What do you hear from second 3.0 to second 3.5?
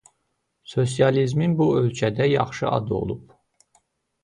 olub.